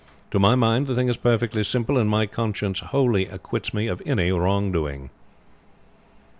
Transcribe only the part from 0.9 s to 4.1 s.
thing is perfectly simple, and my conscience wholly acquits me of